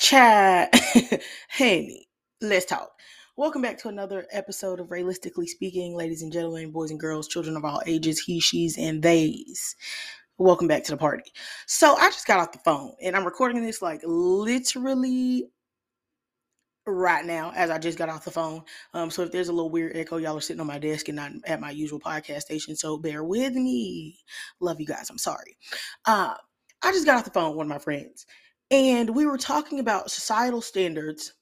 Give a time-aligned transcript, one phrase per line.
[0.00, 0.74] Chat.
[1.50, 2.06] hey,
[2.40, 2.88] let's talk.
[3.36, 7.54] Welcome back to another episode of Realistically Speaking, ladies and gentlemen, boys and girls, children
[7.54, 9.76] of all ages, he, she's, and theys.
[10.38, 11.30] Welcome back to the party.
[11.66, 15.50] So I just got off the phone and I'm recording this like literally
[16.86, 18.62] right now as I just got off the phone.
[18.94, 21.16] Um, so if there's a little weird echo, y'all are sitting on my desk and
[21.16, 22.74] not at my usual podcast station.
[22.74, 24.18] So bear with me.
[24.60, 25.10] Love you guys.
[25.10, 25.58] I'm sorry.
[26.06, 26.32] Uh,
[26.82, 28.24] I just got off the phone with one of my friends
[28.70, 31.32] and we were talking about societal standards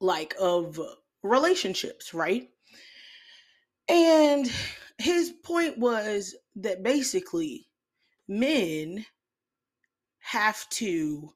[0.00, 0.78] like of
[1.22, 2.48] relationships, right?
[3.88, 4.50] And
[4.98, 7.66] his point was that basically
[8.28, 9.04] men
[10.20, 11.32] have to,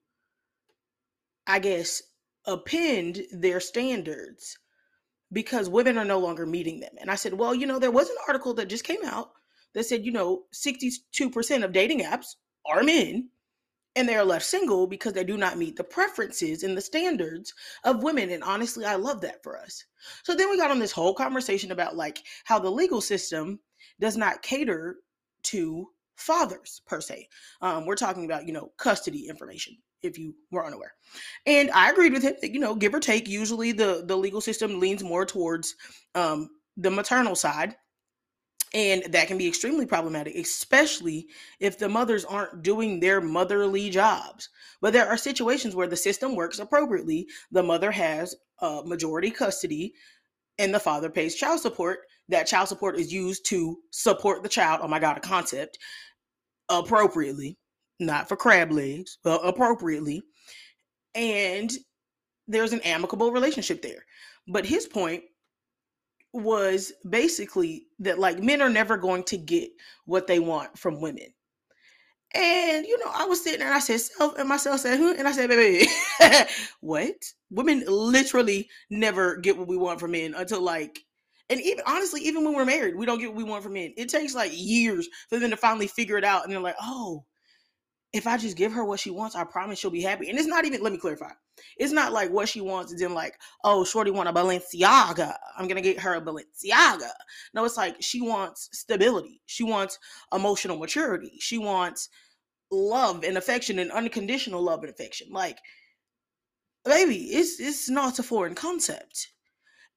[1.47, 2.02] I guess,
[2.47, 4.58] append their standards
[5.30, 6.92] because women are no longer meeting them.
[7.00, 9.30] And I said, well, you know, there was an article that just came out
[9.74, 13.28] that said, you know, 62% of dating apps are men
[13.98, 17.52] and they are left single because they do not meet the preferences and the standards
[17.83, 19.84] of women and honestly i love that for us.
[20.22, 23.59] So then we got on this whole conversation about like how the legal system
[23.98, 24.97] does not cater
[25.45, 27.28] to fathers per se.
[27.61, 30.92] Um, we're talking about you know custody information if you were unaware.
[31.44, 34.41] And i agreed with him that you know give or take usually the the legal
[34.41, 35.75] system leans more towards
[36.15, 37.75] um, the maternal side
[38.74, 44.50] and that can be extremely problematic, especially if the mothers aren't doing their motherly jobs.
[44.80, 47.28] But there are situations where the system works appropriately.
[47.50, 49.94] The mother has uh, majority custody
[50.58, 52.00] and the father pays child support.
[52.28, 54.80] That child support is used to support the child.
[54.82, 55.78] Oh my God, a concept
[56.69, 57.56] appropriately,
[58.00, 60.22] not for crab legs, but appropriately.
[61.14, 61.72] And
[62.47, 64.05] there's an amicable relationship there.
[64.47, 65.22] But his point
[66.39, 69.70] was basically that like men are never going to get
[70.05, 71.27] what they want from women.
[72.34, 75.14] And you know, I was sitting there and I said, self, and myself said, who
[75.14, 75.86] and I said, baby,
[76.81, 77.14] what?
[77.50, 81.00] Women literally never get what we want from men until like,
[81.50, 83.94] and even honestly, even when we're married, we don't get what we want from men.
[83.97, 87.25] It takes like years for them to finally figure it out, and they're like, oh,
[88.12, 90.30] if I just give her what she wants, I promise she'll be happy.
[90.30, 91.32] And it's not even, let me clarify.
[91.76, 95.36] It's not like what she wants is in like, oh, Shorty want a Balenciaga.
[95.56, 97.10] I'm gonna get her a Balenciaga.
[97.52, 99.42] No, it's like she wants stability.
[99.46, 99.98] She wants
[100.32, 101.32] emotional maturity.
[101.41, 102.08] She wants
[102.70, 105.28] love and affection and unconditional love and affection.
[105.30, 105.58] Like,
[106.84, 109.28] baby, it's it's not a foreign concept.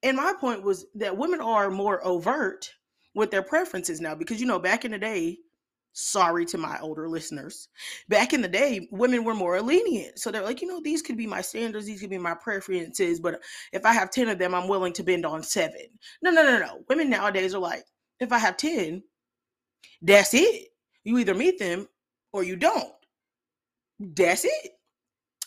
[0.02, 2.72] And my point was that women are more overt
[3.14, 5.38] with their preferences now because you know back in the day
[5.92, 7.68] sorry to my older listeners.
[8.08, 10.18] Back in the day, women were more lenient.
[10.18, 13.20] So they're like, you know, these could be my standards, these could be my preferences,
[13.20, 13.40] but
[13.72, 15.86] if I have 10 of them, I'm willing to bend on seven.
[16.22, 16.84] No, no, no, no.
[16.88, 17.84] Women nowadays are like,
[18.20, 19.02] if I have 10,
[20.00, 20.68] that's it.
[21.04, 21.88] You either meet them
[22.32, 22.92] or you don't.
[23.98, 24.70] That's it.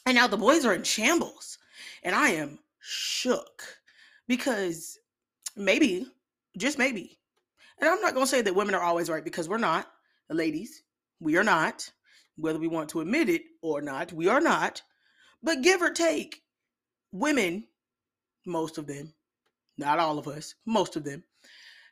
[0.05, 1.57] And now the boys are in shambles.
[2.03, 3.63] And I am shook
[4.27, 4.99] because
[5.55, 6.07] maybe,
[6.57, 7.17] just maybe,
[7.79, 9.87] and I'm not going to say that women are always right because we're not
[10.29, 10.83] ladies,
[11.19, 11.89] we are not,
[12.37, 14.81] whether we want to admit it or not, we are not.
[15.43, 16.41] But give or take,
[17.11, 17.65] women,
[18.45, 19.13] most of them,
[19.77, 21.23] not all of us, most of them,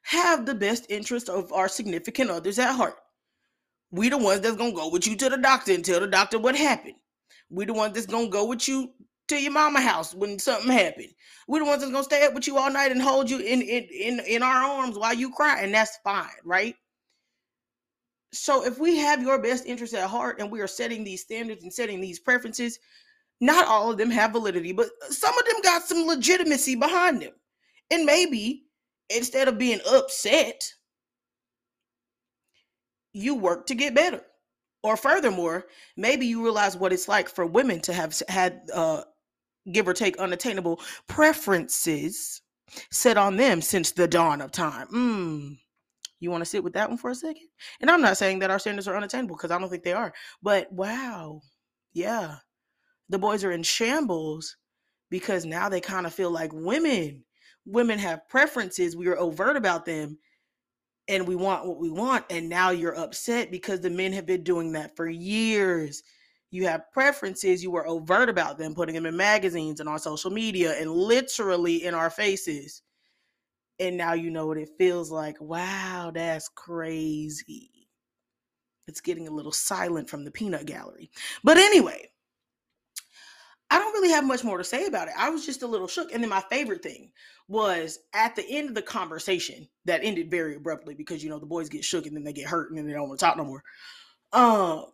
[0.03, 2.95] have the best interest of our significant others at heart.
[3.91, 6.39] We the ones that's gonna go with you to the doctor and tell the doctor
[6.39, 6.95] what happened.
[7.49, 8.91] We the ones that's gonna go with you
[9.27, 11.09] to your mama house when something happened.
[11.47, 13.61] We the ones that's gonna stay up with you all night and hold you in
[13.61, 16.75] in in, in our arms while you cry, and that's fine, right?
[18.33, 21.63] So if we have your best interest at heart and we are setting these standards
[21.63, 22.79] and setting these preferences,
[23.39, 27.33] not all of them have validity, but some of them got some legitimacy behind them.
[27.91, 28.65] And maybe
[29.09, 30.63] instead of being upset,
[33.13, 34.21] you work to get better.
[34.81, 35.65] Or furthermore,
[35.95, 39.03] maybe you realize what it's like for women to have had uh,
[39.71, 42.41] give or take unattainable preferences
[42.91, 44.87] set on them since the dawn of time.
[44.87, 45.57] Mm.
[46.23, 47.47] You want to sit with that one for a second?
[47.81, 50.13] And I'm not saying that our standards are unattainable because I don't think they are.
[50.41, 51.41] But wow,
[51.91, 52.37] yeah,
[53.09, 54.55] the boys are in shambles
[55.09, 57.25] because now they kind of feel like women.
[57.65, 58.95] Women have preferences.
[58.95, 60.17] We are overt about them
[61.09, 62.25] and we want what we want.
[62.29, 66.03] And now you're upset because the men have been doing that for years.
[66.51, 70.31] You have preferences, you were overt about them, putting them in magazines and on social
[70.31, 72.81] media and literally in our faces
[73.79, 75.39] and now you know what it feels like.
[75.39, 77.69] Wow, that's crazy.
[78.87, 81.09] It's getting a little silent from the peanut gallery.
[81.43, 82.09] But anyway,
[83.73, 85.15] I don't really have much more to say about it.
[85.17, 86.13] I was just a little shook.
[86.13, 87.11] And then my favorite thing
[87.47, 91.45] was at the end of the conversation that ended very abruptly because you know the
[91.45, 93.37] boys get shook and then they get hurt and then they don't want to talk
[93.37, 93.63] no more.
[94.31, 94.85] Um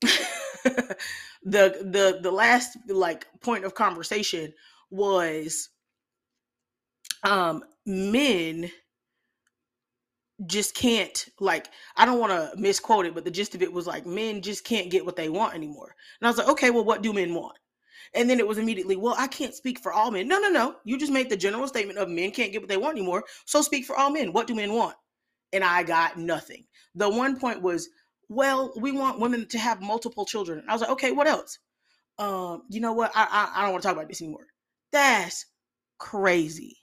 [0.02, 0.98] the
[1.42, 4.52] the the last like point of conversation
[4.90, 5.70] was
[7.24, 8.70] um men
[10.46, 13.86] just can't like I don't want to misquote it, but the gist of it was
[13.86, 15.94] like men just can't get what they want anymore.
[16.20, 17.56] And I was like, okay, well, what do men want?
[18.14, 20.28] And then it was immediately, well, I can't speak for all men.
[20.28, 20.76] No, no, no.
[20.84, 23.24] You just made the general statement of men can't get what they want anymore.
[23.44, 24.32] So speak for all men.
[24.32, 24.96] What do men want?
[25.52, 26.64] And I got nothing.
[26.94, 27.88] The one point was,
[28.28, 30.64] well, we want women to have multiple children.
[30.68, 31.58] I was like, okay, what else?
[32.18, 33.12] Um, you know what?
[33.14, 34.46] I I, I don't want to talk about this anymore.
[34.92, 35.46] That's
[35.98, 36.76] crazy.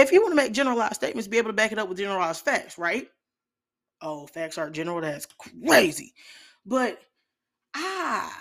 [0.00, 2.44] If you want to make generalized statements, be able to back it up with generalized
[2.44, 3.08] facts, right?
[4.02, 5.00] Oh, facts are general.
[5.00, 5.26] That's
[5.66, 6.14] crazy.
[6.66, 7.00] But
[7.76, 8.36] ah,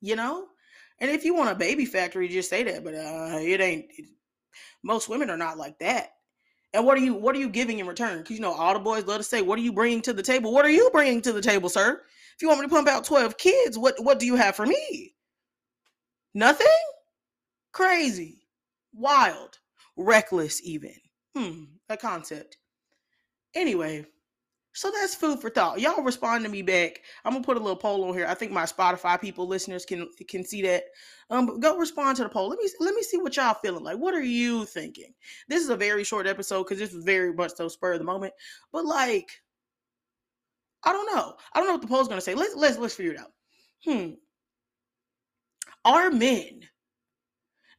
[0.00, 0.46] you know,
[1.00, 2.84] and if you want a baby factory, just say that.
[2.84, 3.86] But uh, it ain't.
[3.96, 4.06] It,
[4.82, 6.10] most women are not like that.
[6.72, 8.18] And what are you what are you giving in return?
[8.18, 10.22] Because you know all the boys love to say, "What are you bringing to the
[10.22, 10.52] table?
[10.52, 12.02] What are you bringing to the table, sir?
[12.36, 14.66] If you want me to pump out twelve kids, what what do you have for
[14.66, 15.14] me?
[16.34, 16.66] Nothing.
[17.72, 18.46] Crazy,
[18.94, 19.58] wild,
[19.96, 20.94] reckless, even.
[21.34, 22.58] Hmm, a concept.
[23.54, 24.06] Anyway,
[24.74, 25.80] so that's food for thought.
[25.80, 27.00] Y'all respond to me back.
[27.24, 28.26] I'm gonna put a little poll on here.
[28.26, 30.84] I think my Spotify people listeners can can see that.
[31.30, 32.48] Um, but go respond to the poll.
[32.48, 33.98] Let me let me see what y'all feeling like.
[33.98, 35.14] What are you thinking?
[35.48, 38.04] This is a very short episode because this was very much so spur of the
[38.04, 38.34] moment.
[38.72, 39.30] But like,
[40.82, 41.34] I don't know.
[41.52, 42.34] I don't know what the poll's gonna say.
[42.34, 43.32] Let's let's let's figure it out.
[43.84, 44.14] Hmm.
[45.84, 46.62] Are men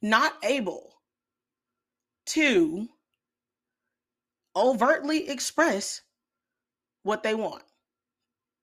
[0.02, 0.94] not able
[2.28, 2.88] to
[4.56, 6.02] overtly express
[7.04, 7.64] what they want.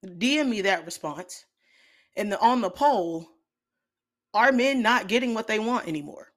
[0.05, 1.45] DM me that response.
[2.17, 3.29] And the, on the poll,
[4.35, 6.29] are men not getting what they want anymore?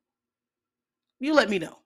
[1.19, 1.77] You let me know.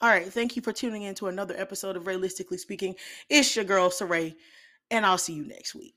[0.00, 0.32] All right.
[0.32, 2.94] Thank you for tuning in to another episode of Realistically Speaking.
[3.28, 4.34] It's your girl, Saray,
[4.90, 5.94] and I'll see you next week.